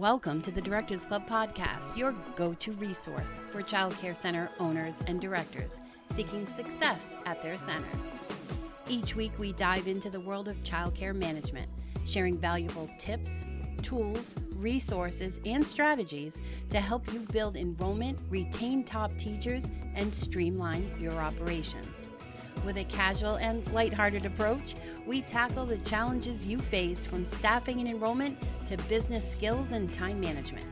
Welcome 0.00 0.40
to 0.42 0.50
the 0.50 0.62
Directors 0.62 1.04
Club 1.04 1.28
podcast, 1.28 1.94
your 1.94 2.14
go 2.34 2.54
to 2.54 2.72
resource 2.72 3.38
for 3.50 3.62
childcare 3.62 4.16
center 4.16 4.48
owners 4.58 4.98
and 5.06 5.20
directors 5.20 5.78
seeking 6.10 6.46
success 6.46 7.16
at 7.26 7.42
their 7.42 7.58
centers. 7.58 8.16
Each 8.88 9.14
week, 9.14 9.32
we 9.38 9.52
dive 9.52 9.88
into 9.88 10.08
the 10.08 10.18
world 10.18 10.48
of 10.48 10.56
childcare 10.62 11.14
management, 11.14 11.68
sharing 12.06 12.38
valuable 12.38 12.88
tips, 12.98 13.44
tools, 13.82 14.34
resources, 14.54 15.38
and 15.44 15.68
strategies 15.68 16.40
to 16.70 16.80
help 16.80 17.12
you 17.12 17.20
build 17.30 17.58
enrollment, 17.58 18.18
retain 18.30 18.84
top 18.84 19.14
teachers, 19.18 19.70
and 19.94 20.14
streamline 20.14 20.90
your 20.98 21.12
operations. 21.20 22.08
With 22.64 22.76
a 22.76 22.84
casual 22.84 23.36
and 23.36 23.66
lighthearted 23.72 24.26
approach, 24.26 24.74
we 25.06 25.22
tackle 25.22 25.64
the 25.64 25.78
challenges 25.78 26.46
you 26.46 26.58
face 26.58 27.06
from 27.06 27.24
staffing 27.24 27.80
and 27.80 27.88
enrollment 27.88 28.46
to 28.66 28.76
business 28.88 29.28
skills 29.28 29.72
and 29.72 29.92
time 29.92 30.20
management. 30.20 30.66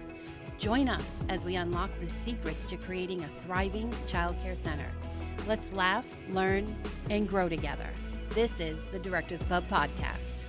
Join 0.58 0.88
us 0.88 1.20
as 1.28 1.44
we 1.44 1.56
unlock 1.56 1.90
the 2.00 2.08
secrets 2.08 2.66
to 2.66 2.76
creating 2.76 3.24
a 3.24 3.28
thriving 3.42 3.90
childcare 4.06 4.56
center. 4.56 4.90
Let's 5.46 5.72
laugh, 5.72 6.14
learn, 6.30 6.66
and 7.08 7.26
grow 7.26 7.48
together. 7.48 7.88
This 8.30 8.60
is 8.60 8.84
the 8.86 8.98
Directors 8.98 9.42
Club 9.44 9.64
Podcast. 9.68 10.44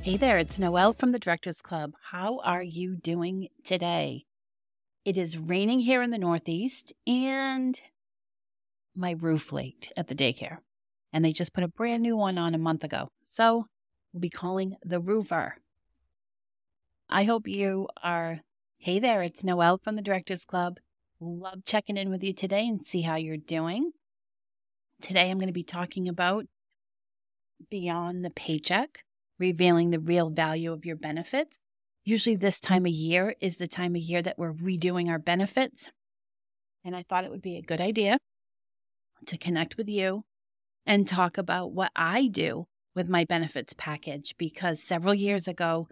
Hey 0.00 0.16
there, 0.16 0.38
it's 0.38 0.58
Noelle 0.58 0.94
from 0.94 1.12
the 1.12 1.18
Directors 1.18 1.60
Club. 1.60 1.92
How 2.10 2.40
are 2.40 2.62
you 2.62 2.96
doing 2.96 3.48
today? 3.62 4.24
It 5.04 5.16
is 5.16 5.36
raining 5.36 5.80
here 5.80 6.00
in 6.00 6.10
the 6.10 6.18
Northeast, 6.18 6.92
and 7.08 7.80
my 8.94 9.16
roof 9.18 9.50
leaked 9.50 9.92
at 9.96 10.06
the 10.06 10.14
daycare. 10.14 10.58
And 11.12 11.24
they 11.24 11.32
just 11.32 11.52
put 11.52 11.64
a 11.64 11.68
brand 11.68 12.04
new 12.04 12.16
one 12.16 12.38
on 12.38 12.54
a 12.54 12.58
month 12.58 12.84
ago. 12.84 13.08
So 13.24 13.66
we'll 14.12 14.20
be 14.20 14.30
calling 14.30 14.76
the 14.84 15.00
roofer. 15.00 15.56
I 17.10 17.24
hope 17.24 17.48
you 17.48 17.88
are. 18.00 18.42
Hey 18.78 19.00
there, 19.00 19.22
it's 19.22 19.42
Noelle 19.42 19.78
from 19.78 19.96
the 19.96 20.02
Directors 20.02 20.44
Club. 20.44 20.78
Love 21.18 21.64
checking 21.64 21.96
in 21.96 22.08
with 22.08 22.22
you 22.22 22.32
today 22.32 22.68
and 22.68 22.86
see 22.86 23.00
how 23.00 23.16
you're 23.16 23.36
doing. 23.36 23.90
Today 25.00 25.30
I'm 25.30 25.38
going 25.38 25.48
to 25.48 25.52
be 25.52 25.64
talking 25.64 26.08
about 26.08 26.46
beyond 27.70 28.24
the 28.24 28.30
paycheck, 28.30 29.00
revealing 29.36 29.90
the 29.90 29.98
real 29.98 30.30
value 30.30 30.72
of 30.72 30.84
your 30.84 30.96
benefits 30.96 31.60
Usually, 32.04 32.36
this 32.36 32.58
time 32.58 32.84
of 32.84 32.92
year 32.92 33.36
is 33.40 33.56
the 33.56 33.68
time 33.68 33.94
of 33.94 34.02
year 34.02 34.22
that 34.22 34.38
we're 34.38 34.52
redoing 34.52 35.08
our 35.08 35.20
benefits. 35.20 35.90
And 36.84 36.96
I 36.96 37.04
thought 37.08 37.24
it 37.24 37.30
would 37.30 37.42
be 37.42 37.56
a 37.56 37.62
good 37.62 37.80
idea 37.80 38.18
to 39.26 39.38
connect 39.38 39.76
with 39.76 39.88
you 39.88 40.24
and 40.84 41.06
talk 41.06 41.38
about 41.38 41.72
what 41.72 41.92
I 41.94 42.26
do 42.26 42.66
with 42.94 43.08
my 43.08 43.24
benefits 43.24 43.72
package 43.76 44.34
because 44.36 44.82
several 44.82 45.14
years 45.14 45.46
ago, 45.46 45.88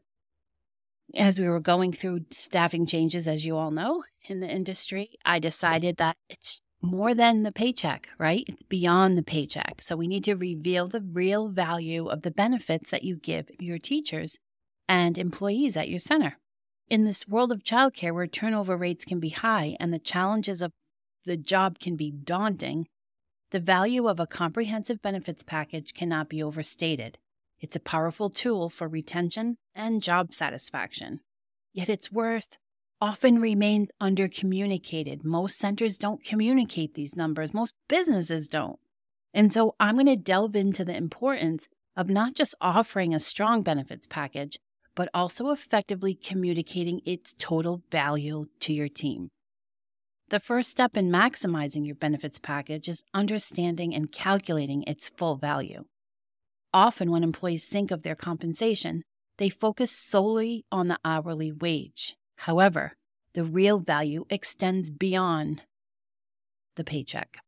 as 1.15 1.39
we 1.39 1.49
were 1.49 1.61
going 1.61 1.93
through 1.93 2.21
staffing 2.31 2.87
changes, 2.87 3.29
as 3.29 3.45
you 3.45 3.57
all 3.57 3.71
know, 3.71 4.03
in 4.29 4.41
the 4.41 4.49
industry, 4.49 5.11
I 5.25 5.39
decided 5.39 5.97
that 5.99 6.17
it's 6.29 6.61
more 6.83 7.15
than 7.15 7.43
the 7.43 7.53
paycheck, 7.53 8.09
right? 8.19 8.45
It's 8.49 8.63
beyond 8.65 9.17
the 9.17 9.23
paycheck. 9.23 9.81
So 9.81 9.97
we 9.97 10.09
need 10.09 10.25
to 10.25 10.35
reveal 10.35 10.89
the 10.89 11.01
real 11.01 11.49
value 11.49 12.09
of 12.09 12.23
the 12.23 12.31
benefits 12.31 12.91
that 12.91 13.05
you 13.05 13.17
give 13.17 13.49
your 13.59 13.79
teachers 13.79 14.39
and 14.91 15.17
employees 15.17 15.77
at 15.77 15.89
your 15.89 16.01
center. 16.01 16.37
In 16.89 17.05
this 17.05 17.29
world 17.29 17.53
of 17.53 17.63
childcare 17.63 18.13
where 18.13 18.27
turnover 18.27 18.77
rates 18.77 19.05
can 19.05 19.21
be 19.21 19.29
high 19.29 19.77
and 19.79 19.95
the 19.95 20.01
challenges 20.01 20.61
of 20.61 20.73
the 21.25 21.37
job 21.37 21.79
can 21.79 21.95
be 21.95 22.11
daunting, 22.11 22.89
the 23.53 23.61
value 23.61 24.09
of 24.09 24.19
a 24.19 24.27
comprehensive 24.27 25.01
benefits 25.01 25.45
package 25.45 25.95
cannot 25.95 26.29
be 26.29 26.43
overstated. 26.43 27.19
It's 27.61 27.77
a 27.77 27.81
powerful 27.81 28.31
tool 28.31 28.69
for 28.69 28.89
retention 28.89 29.59
and 29.77 30.03
job 30.03 30.35
satisfaction. 30.35 31.21
Yet 31.73 31.89
its 31.89 32.11
worth 32.11 32.59
often 33.01 33.41
remains 33.41 33.91
undercommunicated. 34.03 35.23
Most 35.23 35.57
centers 35.57 35.99
don't 35.99 36.25
communicate 36.25 36.95
these 36.95 37.15
numbers, 37.15 37.55
most 37.55 37.75
businesses 37.89 38.49
don't. 38.49 38.81
And 39.33 39.53
so 39.53 39.77
I'm 39.79 39.95
going 39.95 40.07
to 40.07 40.17
delve 40.17 40.57
into 40.57 40.85
the 40.85 40.97
importance 40.97 41.69
of 41.97 42.09
not 42.09 42.35
just 42.35 42.57
offering 42.61 43.15
a 43.15 43.21
strong 43.21 43.63
benefits 43.63 44.09
package, 44.09 44.59
but 44.95 45.09
also 45.15 45.51
effectively 45.51 46.15
communicating 46.15 47.01
its 47.05 47.35
total 47.39 47.83
value 47.91 48.47
to 48.61 48.73
your 48.73 48.89
team. 48.89 49.29
The 50.29 50.41
first 50.41 50.71
step 50.71 50.97
in 50.97 51.11
maximizing 51.11 51.85
your 51.87 51.97
benefits 51.97 52.39
package 52.39 52.89
is 52.89 53.03
understanding 53.13 53.95
and 53.95 54.13
calculating 54.13 54.85
its 54.85 55.09
full 55.09 55.37
value. 55.37 55.85
Often, 56.73 57.11
when 57.11 57.25
employees 57.25 57.67
think 57.67 57.91
of 57.91 58.03
their 58.03 58.15
compensation, 58.15 59.03
they 59.39 59.49
focus 59.49 59.91
solely 59.91 60.65
on 60.71 60.87
the 60.87 60.99
hourly 61.05 61.51
wage. 61.51 62.15
However, 62.37 62.93
the 63.35 63.45
real 63.45 63.81
value 63.81 64.25
extends 64.31 64.91
beyond 64.91 65.63
the 66.77 66.85
paycheck. 66.85 67.39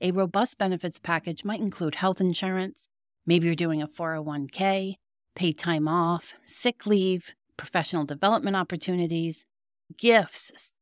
A 0.00 0.10
robust 0.10 0.58
benefits 0.58 0.98
package 0.98 1.44
might 1.44 1.60
include 1.60 1.94
health 1.94 2.20
insurance, 2.20 2.88
maybe 3.24 3.46
you're 3.46 3.54
doing 3.54 3.80
a 3.80 3.88
401k, 3.88 4.96
paid 5.34 5.58
time 5.58 5.88
off, 5.88 6.34
sick 6.42 6.86
leave, 6.86 7.32
professional 7.56 8.04
development 8.04 8.56
opportunities, 8.56 9.44
gifts, 9.96 10.74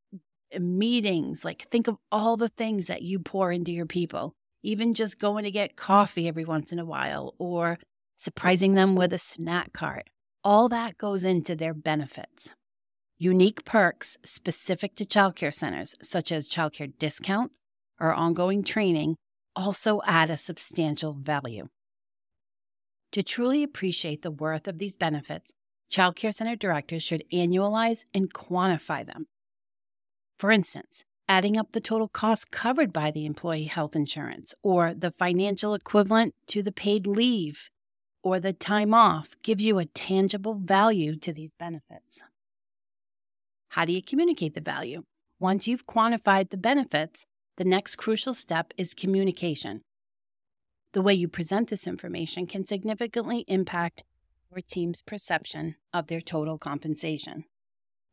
meetings. 0.58 1.44
Like, 1.44 1.62
think 1.62 1.88
of 1.88 1.96
all 2.10 2.36
the 2.36 2.48
things 2.48 2.86
that 2.86 3.02
you 3.02 3.18
pour 3.18 3.52
into 3.52 3.72
your 3.72 3.86
people, 3.86 4.34
even 4.62 4.94
just 4.94 5.18
going 5.18 5.44
to 5.44 5.50
get 5.50 5.76
coffee 5.76 6.28
every 6.28 6.44
once 6.44 6.72
in 6.72 6.78
a 6.78 6.84
while 6.84 7.34
or 7.38 7.78
surprising 8.16 8.74
them 8.74 8.94
with 8.94 9.12
a 9.12 9.18
snack 9.18 9.72
cart. 9.72 10.08
All 10.42 10.68
that 10.68 10.98
goes 10.98 11.24
into 11.24 11.54
their 11.54 11.74
benefits. 11.74 12.50
Unique 13.18 13.64
perks 13.64 14.16
specific 14.24 14.94
to 14.96 15.04
childcare 15.04 15.52
centers, 15.52 15.94
such 16.02 16.32
as 16.32 16.48
childcare 16.48 16.96
discounts 16.98 17.60
or 18.00 18.14
ongoing 18.14 18.62
training, 18.64 19.16
also 19.54 20.00
add 20.06 20.30
a 20.30 20.36
substantial 20.36 21.12
value. 21.12 21.66
To 23.12 23.22
truly 23.22 23.62
appreciate 23.62 24.22
the 24.22 24.30
worth 24.30 24.68
of 24.68 24.78
these 24.78 24.96
benefits, 24.96 25.52
Child 25.88 26.14
Care 26.16 26.32
Center 26.32 26.54
directors 26.54 27.02
should 27.02 27.24
annualize 27.32 28.04
and 28.14 28.32
quantify 28.32 29.04
them. 29.04 29.26
For 30.38 30.52
instance, 30.52 31.04
adding 31.28 31.56
up 31.56 31.72
the 31.72 31.80
total 31.80 32.08
cost 32.08 32.52
covered 32.52 32.92
by 32.92 33.10
the 33.10 33.26
employee 33.26 33.64
health 33.64 33.96
insurance 33.96 34.54
or 34.62 34.94
the 34.94 35.10
financial 35.10 35.74
equivalent 35.74 36.34
to 36.46 36.62
the 36.62 36.72
paid 36.72 37.06
leave 37.06 37.70
or 38.22 38.38
the 38.38 38.52
time 38.52 38.94
off 38.94 39.30
gives 39.42 39.64
you 39.64 39.78
a 39.78 39.86
tangible 39.86 40.54
value 40.54 41.16
to 41.16 41.32
these 41.32 41.52
benefits. 41.58 42.20
How 43.70 43.84
do 43.84 43.92
you 43.92 44.02
communicate 44.02 44.54
the 44.54 44.60
value? 44.60 45.04
Once 45.38 45.66
you've 45.66 45.86
quantified 45.86 46.50
the 46.50 46.56
benefits, 46.56 47.26
the 47.56 47.64
next 47.64 47.96
crucial 47.96 48.34
step 48.34 48.72
is 48.76 48.94
communication. 48.94 49.82
The 50.92 51.02
way 51.02 51.14
you 51.14 51.28
present 51.28 51.70
this 51.70 51.86
information 51.86 52.48
can 52.48 52.64
significantly 52.64 53.44
impact 53.46 54.02
your 54.50 54.60
team's 54.60 55.02
perception 55.02 55.76
of 55.92 56.08
their 56.08 56.20
total 56.20 56.58
compensation. 56.58 57.44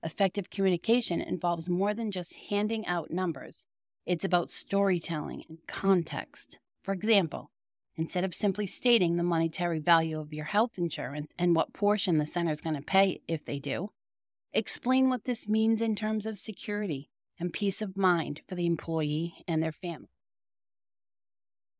Effective 0.03 0.51
communication 0.51 1.19
involves 1.19 1.69
more 1.69 1.95
than 1.95 2.11
just 2.11 2.35
handing 2.51 2.85
out 2.85 3.09
numbers. 3.09 3.65
It's 4.05 4.23
about 4.23 4.51
storytelling 4.51 5.43
and 5.49 5.57
context. 5.67 6.59
For 6.83 6.93
example, 6.93 7.49
instead 7.95 8.23
of 8.23 8.35
simply 8.35 8.67
stating 8.67 9.17
the 9.17 9.23
monetary 9.23 9.79
value 9.79 10.19
of 10.19 10.31
your 10.31 10.45
health 10.45 10.73
insurance 10.77 11.31
and 11.39 11.55
what 11.55 11.73
portion 11.73 12.19
the 12.19 12.27
center 12.27 12.51
is 12.51 12.61
going 12.61 12.75
to 12.75 12.81
pay 12.83 13.21
if 13.27 13.43
they 13.43 13.57
do, 13.57 13.89
explain 14.53 15.09
what 15.09 15.25
this 15.25 15.47
means 15.47 15.81
in 15.81 15.95
terms 15.95 16.27
of 16.27 16.37
security 16.37 17.09
and 17.39 17.51
peace 17.51 17.81
of 17.81 17.97
mind 17.97 18.41
for 18.47 18.53
the 18.53 18.67
employee 18.67 19.43
and 19.47 19.63
their 19.63 19.71
family. 19.71 20.09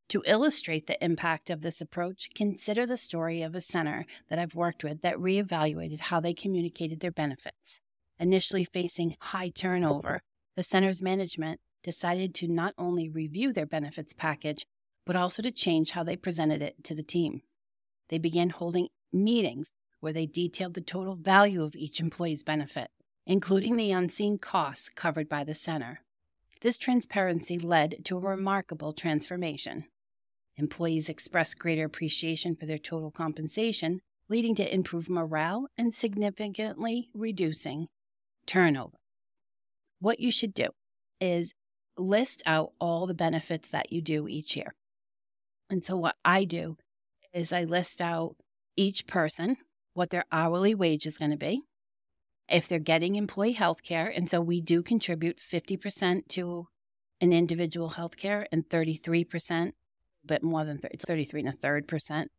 To 0.10 0.24
illustrate 0.26 0.88
the 0.88 1.04
impact 1.04 1.50
of 1.50 1.62
this 1.62 1.82
approach, 1.82 2.30
consider 2.34 2.86
the 2.86 2.96
story 2.96 3.42
of 3.42 3.54
a 3.54 3.60
center 3.60 4.06
that 4.30 4.40
I've 4.40 4.56
worked 4.56 4.84
with 4.84 5.02
that 5.02 5.18
reevaluated 5.18 6.00
how 6.00 6.22
they 6.22 6.34
communicated 6.34 7.02
their 7.02 7.12
benefits. 7.12 7.82
Initially 8.18 8.64
facing 8.64 9.18
high 9.20 9.50
turnover, 9.50 10.22
the 10.56 10.64
center's 10.64 11.02
management 11.02 11.60
decided 11.84 12.34
to 12.36 12.48
not 12.48 12.74
only 12.78 13.10
review 13.10 13.52
their 13.52 13.66
benefits 13.66 14.14
package, 14.14 14.66
but 15.06 15.18
also 15.18 15.42
to 15.42 15.52
change 15.52 15.92
how 15.92 16.04
they 16.04 16.16
presented 16.16 16.62
it 16.62 16.84
to 16.86 16.96
the 16.96 17.04
team. 17.04 17.42
They 18.08 18.18
began 18.18 18.52
holding 18.52 18.88
meetings 19.12 19.72
where 20.00 20.14
they 20.14 20.26
detailed 20.26 20.74
the 20.74 20.82
total 20.82 21.16
value 21.16 21.64
of 21.64 21.76
each 21.76 22.00
employee's 22.00 22.44
benefit, 22.44 22.92
including 23.26 23.76
the 23.76 23.92
unseen 23.92 24.38
costs 24.38 24.88
covered 24.88 25.28
by 25.28 25.44
the 25.44 25.56
center. 25.56 26.02
This 26.62 26.78
transparency 26.78 27.60
led 27.60 28.06
to 28.06 28.18
a 28.18 28.22
remarkable 28.22 28.94
transformation. 28.94 29.86
Employees 30.58 31.10
express 31.10 31.54
greater 31.54 31.86
appreciation 31.86 32.56
for 32.56 32.66
their 32.66 32.78
total 32.78 33.12
compensation, 33.12 34.00
leading 34.28 34.56
to 34.56 34.74
improved 34.74 35.10
morale 35.10 35.68
and 35.78 35.94
significantly 35.94 37.10
reducing 37.14 37.88
turnover. 38.46 38.98
What 40.00 40.20
you 40.20 40.32
should 40.32 40.54
do 40.54 40.70
is 41.20 41.54
list 41.98 42.44
out 42.46 42.72
all 42.80 43.08
the 43.08 43.14
benefits 43.14 43.68
that 43.70 43.92
you 43.92 44.02
do 44.02 44.28
each 44.28 44.56
year. 44.56 44.74
And 45.70 45.84
so, 45.84 45.98
what 45.98 46.16
I 46.24 46.44
do 46.44 46.78
is 47.34 47.52
I 47.52 47.64
list 47.64 48.02
out 48.02 48.36
each 48.76 49.08
person 49.08 49.58
what 49.94 50.12
their 50.12 50.26
hourly 50.32 50.76
wage 50.76 51.06
is 51.06 51.18
going 51.18 51.32
to 51.32 51.38
be, 51.38 51.64
if 52.48 52.68
they're 52.68 52.80
getting 52.80 53.16
employee 53.16 53.54
health 53.54 53.84
care. 53.84 54.08
And 54.08 54.30
so 54.30 54.40
we 54.40 54.62
do 54.62 54.84
contribute 54.84 55.40
50% 55.40 56.28
to 56.30 56.68
an 57.20 57.34
individual 57.34 57.90
health 57.90 58.16
care 58.16 58.48
and 58.52 58.70
33%, 58.70 59.72
but 60.26 60.44
more 60.44 60.66
than 60.66 60.78
30, 60.78 60.94
it's 60.94 61.06
33 61.06 61.42
and 61.42 61.50
a 61.50 61.52
third 61.54 61.88
percent 61.88 62.32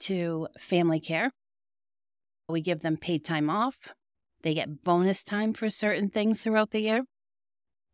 to 0.00 0.48
family 0.58 1.00
care. 1.00 1.30
We 2.48 2.60
give 2.60 2.80
them 2.80 2.96
paid 2.96 3.24
time 3.24 3.48
off. 3.48 3.76
They 4.42 4.54
get 4.54 4.82
bonus 4.82 5.24
time 5.24 5.52
for 5.52 5.70
certain 5.70 6.10
things 6.10 6.42
throughout 6.42 6.70
the 6.70 6.80
year. 6.80 7.02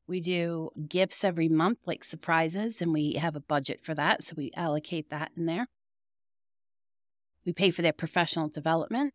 We 0.07 0.21
do 0.21 0.71
gifts 0.89 1.23
every 1.23 1.51
month, 1.51 1.81
like 1.85 2.03
surprises, 2.03 2.81
and 2.81 2.95
we 2.95 3.13
have 3.15 3.37
a 3.37 3.41
budget 3.41 3.81
for 3.83 3.95
that. 3.95 4.25
So 4.25 4.35
we 4.37 4.51
allocate 4.57 5.11
that 5.11 5.33
in 5.37 5.45
there. 5.45 5.67
We 7.45 7.53
pay 7.53 7.71
for 7.71 7.83
their 7.83 7.93
professional 7.93 8.49
development. 8.49 9.13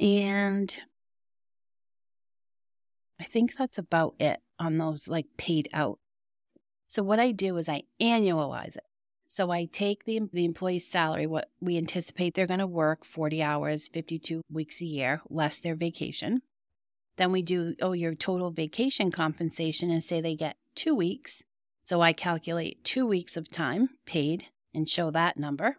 And 0.00 0.74
I 3.20 3.24
think 3.24 3.56
that's 3.56 3.78
about 3.78 4.14
it 4.18 4.40
on 4.58 4.78
those 4.78 5.08
like 5.08 5.26
paid 5.36 5.68
out. 5.72 5.98
So 6.88 7.02
what 7.02 7.18
I 7.18 7.32
do 7.32 7.56
is 7.56 7.68
I 7.68 7.82
annualize 8.00 8.76
it. 8.76 8.84
So 9.28 9.50
I 9.50 9.64
take 9.64 10.04
the 10.04 10.20
the 10.32 10.44
employee's 10.44 10.88
salary, 10.88 11.26
what 11.26 11.50
we 11.60 11.76
anticipate 11.76 12.34
they're 12.34 12.46
going 12.46 12.60
to 12.60 12.66
work 12.66 13.04
40 13.04 13.42
hours, 13.42 13.88
52 13.88 14.42
weeks 14.50 14.80
a 14.80 14.86
year, 14.86 15.20
less 15.28 15.58
their 15.58 15.74
vacation. 15.74 16.42
Then 17.16 17.32
we 17.32 17.42
do 17.42 17.74
oh 17.82 17.92
your 17.92 18.14
total 18.14 18.50
vacation 18.50 19.10
compensation 19.10 19.90
and 19.90 20.02
say 20.02 20.20
they 20.20 20.36
get 20.36 20.56
2 20.76 20.94
weeks. 20.94 21.42
So 21.82 22.00
I 22.02 22.12
calculate 22.12 22.84
2 22.84 23.06
weeks 23.06 23.36
of 23.36 23.50
time 23.50 23.90
paid 24.06 24.46
and 24.72 24.88
show 24.88 25.10
that 25.10 25.36
number. 25.36 25.78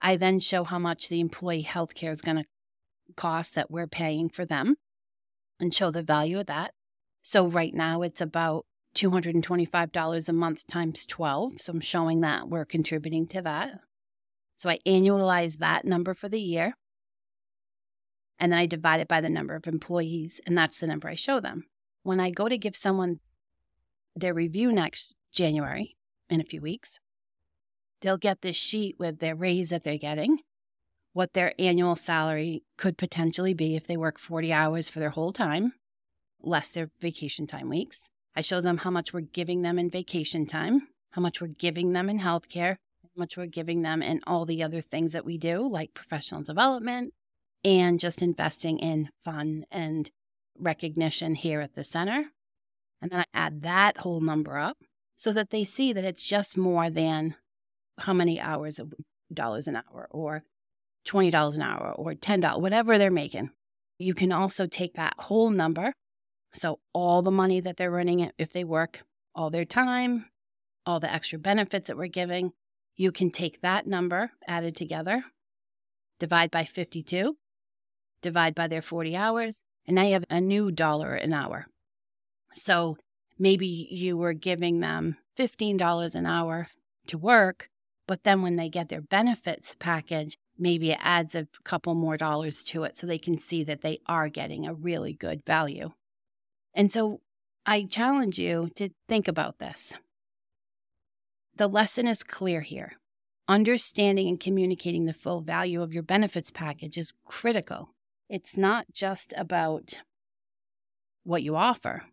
I 0.00 0.16
then 0.16 0.38
show 0.38 0.64
how 0.64 0.78
much 0.78 1.08
the 1.08 1.20
employee 1.20 1.62
health 1.62 1.94
care 1.94 2.12
is 2.12 2.20
going 2.20 2.36
to 2.36 2.44
cost 3.16 3.54
that 3.54 3.70
we're 3.70 3.86
paying 3.86 4.28
for 4.28 4.44
them 4.44 4.76
and 5.58 5.72
show 5.72 5.90
the 5.90 6.02
value 6.02 6.38
of 6.40 6.46
that. 6.46 6.72
So 7.22 7.46
right 7.46 7.74
now 7.74 8.02
it's 8.02 8.20
about 8.20 8.66
$225 8.98 10.28
a 10.28 10.32
month 10.32 10.66
times 10.66 11.04
12. 11.06 11.60
So 11.60 11.72
I'm 11.72 11.80
showing 11.80 12.20
that 12.22 12.48
we're 12.48 12.64
contributing 12.64 13.26
to 13.28 13.42
that. 13.42 13.80
So 14.56 14.68
I 14.68 14.80
annualize 14.86 15.58
that 15.58 15.84
number 15.84 16.14
for 16.14 16.28
the 16.28 16.40
year. 16.40 16.74
And 18.38 18.52
then 18.52 18.58
I 18.58 18.66
divide 18.66 19.00
it 19.00 19.08
by 19.08 19.20
the 19.20 19.28
number 19.28 19.54
of 19.54 19.66
employees. 19.66 20.40
And 20.46 20.56
that's 20.56 20.78
the 20.78 20.86
number 20.86 21.08
I 21.08 21.14
show 21.14 21.40
them. 21.40 21.64
When 22.02 22.20
I 22.20 22.30
go 22.30 22.48
to 22.48 22.58
give 22.58 22.76
someone 22.76 23.20
their 24.16 24.34
review 24.34 24.72
next 24.72 25.14
January, 25.32 25.96
in 26.30 26.40
a 26.40 26.44
few 26.44 26.60
weeks, 26.60 26.98
they'll 28.00 28.18
get 28.18 28.42
this 28.42 28.56
sheet 28.56 28.96
with 28.98 29.18
their 29.18 29.34
raise 29.34 29.70
that 29.70 29.84
they're 29.84 29.98
getting, 29.98 30.38
what 31.12 31.32
their 31.32 31.54
annual 31.58 31.96
salary 31.96 32.62
could 32.76 32.98
potentially 32.98 33.54
be 33.54 33.76
if 33.76 33.86
they 33.86 33.96
work 33.96 34.18
40 34.18 34.52
hours 34.52 34.88
for 34.88 35.00
their 35.00 35.10
whole 35.10 35.32
time, 35.32 35.72
less 36.40 36.70
their 36.70 36.90
vacation 37.00 37.46
time 37.46 37.68
weeks. 37.68 38.08
I 38.38 38.40
show 38.40 38.60
them 38.60 38.76
how 38.76 38.90
much 38.90 39.12
we're 39.12 39.22
giving 39.22 39.62
them 39.62 39.80
in 39.80 39.90
vacation 39.90 40.46
time, 40.46 40.86
how 41.10 41.20
much 41.20 41.40
we're 41.40 41.48
giving 41.48 41.92
them 41.92 42.08
in 42.08 42.20
healthcare, 42.20 42.76
how 43.02 43.10
much 43.16 43.36
we're 43.36 43.46
giving 43.46 43.82
them 43.82 44.00
in 44.00 44.20
all 44.28 44.46
the 44.46 44.62
other 44.62 44.80
things 44.80 45.10
that 45.10 45.24
we 45.24 45.36
do, 45.38 45.68
like 45.68 45.92
professional 45.92 46.44
development 46.44 47.12
and 47.64 47.98
just 47.98 48.22
investing 48.22 48.78
in 48.78 49.08
fun 49.24 49.64
and 49.72 50.12
recognition 50.56 51.34
here 51.34 51.60
at 51.60 51.74
the 51.74 51.82
center. 51.82 52.26
And 53.02 53.10
then 53.10 53.18
I 53.18 53.24
add 53.34 53.62
that 53.62 53.98
whole 53.98 54.20
number 54.20 54.56
up 54.56 54.76
so 55.16 55.32
that 55.32 55.50
they 55.50 55.64
see 55.64 55.92
that 55.92 56.04
it's 56.04 56.22
just 56.22 56.56
more 56.56 56.90
than 56.90 57.34
how 57.98 58.12
many 58.12 58.40
hours 58.40 58.78
of 58.78 58.94
dollars 59.34 59.66
an 59.66 59.74
hour 59.74 60.06
or 60.12 60.44
$20 61.08 61.56
an 61.56 61.62
hour 61.62 61.92
or 61.92 62.14
$10, 62.14 62.60
whatever 62.60 62.98
they're 62.98 63.10
making. 63.10 63.50
You 63.98 64.14
can 64.14 64.30
also 64.30 64.68
take 64.68 64.94
that 64.94 65.14
whole 65.18 65.50
number 65.50 65.92
so, 66.52 66.80
all 66.92 67.22
the 67.22 67.30
money 67.30 67.60
that 67.60 67.76
they're 67.76 67.90
running, 67.90 68.30
if 68.38 68.52
they 68.52 68.64
work 68.64 69.02
all 69.34 69.50
their 69.50 69.64
time, 69.64 70.26
all 70.86 71.00
the 71.00 71.12
extra 71.12 71.38
benefits 71.38 71.88
that 71.88 71.96
we're 71.96 72.08
giving, 72.08 72.52
you 72.96 73.12
can 73.12 73.30
take 73.30 73.60
that 73.60 73.86
number 73.86 74.32
added 74.46 74.74
together, 74.74 75.24
divide 76.18 76.50
by 76.50 76.64
52, 76.64 77.36
divide 78.22 78.54
by 78.54 78.66
their 78.66 78.82
40 78.82 79.14
hours, 79.14 79.62
and 79.86 79.94
now 79.94 80.02
you 80.02 80.14
have 80.14 80.24
a 80.30 80.40
new 80.40 80.72
dollar 80.72 81.14
an 81.14 81.32
hour. 81.32 81.66
So, 82.54 82.96
maybe 83.38 83.88
you 83.90 84.16
were 84.16 84.32
giving 84.32 84.80
them 84.80 85.16
$15 85.38 86.14
an 86.14 86.26
hour 86.26 86.68
to 87.06 87.18
work, 87.18 87.68
but 88.06 88.24
then 88.24 88.42
when 88.42 88.56
they 88.56 88.70
get 88.70 88.88
their 88.88 89.02
benefits 89.02 89.76
package, 89.78 90.38
maybe 90.58 90.90
it 90.90 90.98
adds 91.00 91.34
a 91.34 91.46
couple 91.62 91.94
more 91.94 92.16
dollars 92.16 92.62
to 92.64 92.84
it 92.84 92.96
so 92.96 93.06
they 93.06 93.18
can 93.18 93.38
see 93.38 93.62
that 93.64 93.82
they 93.82 94.00
are 94.06 94.28
getting 94.28 94.66
a 94.66 94.74
really 94.74 95.12
good 95.12 95.44
value. 95.44 95.90
And 96.78 96.92
so 96.92 97.20
I 97.66 97.82
challenge 97.82 98.38
you 98.38 98.70
to 98.76 98.90
think 99.08 99.26
about 99.26 99.58
this. 99.58 99.94
The 101.56 101.66
lesson 101.66 102.06
is 102.06 102.22
clear 102.22 102.60
here. 102.60 102.92
Understanding 103.48 104.28
and 104.28 104.38
communicating 104.38 105.06
the 105.06 105.12
full 105.12 105.40
value 105.40 105.82
of 105.82 105.92
your 105.92 106.04
benefits 106.04 106.52
package 106.52 106.96
is 106.96 107.12
critical. 107.26 107.90
It's 108.30 108.56
not 108.56 108.86
just 108.92 109.34
about 109.36 109.94
what 111.24 111.42
you 111.42 111.56
offer, 111.56 112.04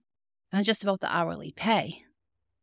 not 0.52 0.64
just 0.64 0.82
about 0.82 1.00
the 1.00 1.16
hourly 1.16 1.54
pay. 1.56 2.02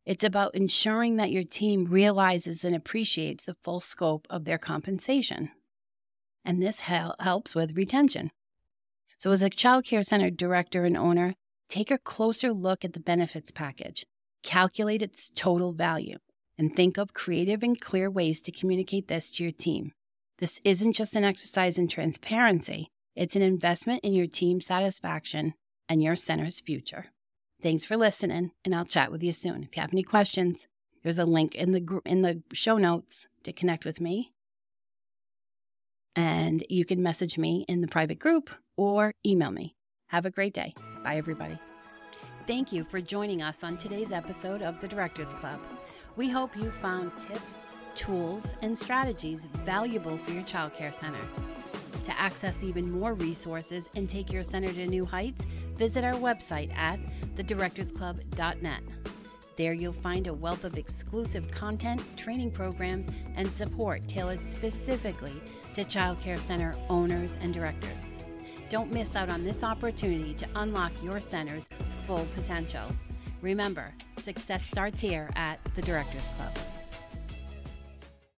It's 0.05 0.25
about 0.25 0.55
ensuring 0.55 1.15
that 1.15 1.31
your 1.31 1.43
team 1.43 1.85
realizes 1.85 2.65
and 2.65 2.75
appreciates 2.75 3.45
the 3.45 3.55
full 3.63 3.79
scope 3.79 4.27
of 4.29 4.43
their 4.43 4.57
compensation. 4.57 5.51
And 6.43 6.61
this 6.61 6.81
hel- 6.81 7.15
helps 7.21 7.55
with 7.55 7.77
retention. 7.77 8.31
So, 9.15 9.31
as 9.31 9.41
a 9.41 9.49
child 9.49 9.85
care 9.85 10.03
center 10.03 10.29
director 10.29 10.83
and 10.83 10.97
owner, 10.97 11.35
take 11.73 11.89
a 11.89 11.97
closer 11.97 12.53
look 12.53 12.85
at 12.85 12.93
the 12.93 12.99
benefits 12.99 13.49
package, 13.49 14.05
calculate 14.43 15.01
its 15.01 15.31
total 15.33 15.73
value, 15.73 16.17
and 16.55 16.75
think 16.75 16.99
of 16.99 17.15
creative 17.15 17.63
and 17.63 17.81
clear 17.81 18.11
ways 18.11 18.43
to 18.43 18.51
communicate 18.51 19.07
this 19.07 19.31
to 19.31 19.41
your 19.41 19.51
team. 19.51 19.91
This 20.37 20.59
isn't 20.63 20.93
just 20.93 21.15
an 21.15 21.23
exercise 21.23 21.79
in 21.79 21.87
transparency, 21.87 22.89
it's 23.15 23.35
an 23.35 23.41
investment 23.41 24.01
in 24.03 24.13
your 24.13 24.27
team's 24.27 24.67
satisfaction 24.67 25.55
and 25.89 26.03
your 26.03 26.15
center's 26.15 26.59
future. 26.59 27.05
Thanks 27.59 27.85
for 27.85 27.97
listening, 27.97 28.51
and 28.63 28.75
I'll 28.75 28.85
chat 28.85 29.11
with 29.11 29.23
you 29.23 29.31
soon. 29.31 29.63
If 29.63 29.75
you 29.75 29.81
have 29.81 29.93
any 29.93 30.03
questions, 30.03 30.67
there's 31.01 31.17
a 31.17 31.25
link 31.25 31.55
in 31.55 31.71
the 31.71 31.79
gr- 31.79 32.05
in 32.05 32.21
the 32.21 32.43
show 32.53 32.77
notes 32.77 33.27
to 33.45 33.51
connect 33.51 33.83
with 33.83 33.99
me. 33.99 34.31
And 36.15 36.63
you 36.69 36.85
can 36.85 37.01
message 37.01 37.39
me 37.39 37.65
in 37.67 37.81
the 37.81 37.87
private 37.87 38.19
group 38.19 38.51
or 38.77 39.15
email 39.25 39.49
me. 39.49 39.75
Have 40.09 40.27
a 40.27 40.31
great 40.31 40.53
day. 40.53 40.75
Bye, 41.03 41.17
everybody. 41.17 41.59
Thank 42.47 42.71
you 42.71 42.83
for 42.85 43.01
joining 43.01 43.41
us 43.41 43.63
on 43.63 43.77
today's 43.77 44.13
episode 44.13 44.61
of 44.61 44.79
the 44.79 44.87
Directors 44.87 45.33
Club. 45.33 45.59
We 46.15 46.29
hope 46.29 46.55
you 46.55 46.71
found 46.71 47.11
tips, 47.19 47.65
tools, 47.93 48.55
and 48.61 48.77
strategies 48.77 49.45
valuable 49.65 50.17
for 50.17 50.31
your 50.31 50.43
childcare 50.43 50.93
center. 50.93 51.19
To 52.03 52.19
access 52.19 52.63
even 52.63 52.89
more 52.89 53.15
resources 53.15 53.89
and 53.95 54.07
take 54.07 54.31
your 54.31 54.43
center 54.43 54.71
to 54.71 54.87
new 54.87 55.05
heights, 55.05 55.45
visit 55.75 56.05
our 56.05 56.13
website 56.13 56.73
at 56.75 56.99
thedirectorsclub.net. 57.35 58.81
There 59.57 59.73
you'll 59.73 59.93
find 59.93 60.27
a 60.27 60.33
wealth 60.33 60.63
of 60.63 60.77
exclusive 60.77 61.51
content, 61.51 62.01
training 62.17 62.51
programs, 62.51 63.07
and 63.35 63.51
support 63.53 64.07
tailored 64.07 64.39
specifically 64.39 65.41
to 65.73 65.83
childcare 65.83 66.39
center 66.39 66.73
owners 66.89 67.37
and 67.41 67.53
directors. 67.53 68.22
Don't 68.69 68.93
miss 68.93 69.15
out 69.15 69.29
on 69.29 69.43
this 69.43 69.63
opportunity 69.63 70.33
to 70.35 70.47
unlock 70.55 70.91
your 71.01 71.19
center's 71.19 71.67
full 72.05 72.25
potential. 72.35 72.83
Remember, 73.41 73.93
success 74.17 74.65
starts 74.65 74.99
here 75.01 75.29
at 75.35 75.59
the 75.75 75.81
Directors 75.81 76.27
Club. 76.37 76.72